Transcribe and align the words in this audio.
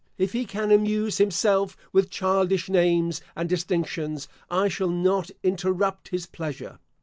If 0.17 0.33
he 0.33 0.45
can 0.45 0.71
amuse 0.71 1.19
himself 1.19 1.77
with 1.93 2.09
childish 2.09 2.69
names 2.69 3.21
and 3.35 3.47
distinctions, 3.47 4.27
I 4.49 4.67
shall 4.67 4.89
not 4.89 5.29
interrupt 5.43 6.07
his 6.07 6.25
pleasure. 6.25 6.79